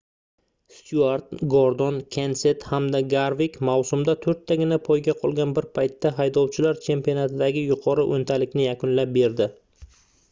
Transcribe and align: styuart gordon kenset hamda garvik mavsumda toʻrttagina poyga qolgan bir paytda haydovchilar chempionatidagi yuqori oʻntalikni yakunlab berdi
styuart 0.75 1.41
gordon 1.53 1.99
kenset 2.15 2.65
hamda 2.69 3.01
garvik 3.13 3.59
mavsumda 3.69 4.15
toʻrttagina 4.23 4.79
poyga 4.89 5.15
qolgan 5.21 5.53
bir 5.59 5.69
paytda 5.79 6.13
haydovchilar 6.23 6.83
chempionatidagi 6.89 7.67
yuqori 7.75 8.11
oʻntalikni 8.17 8.67
yakunlab 8.71 9.17
berdi 9.21 9.51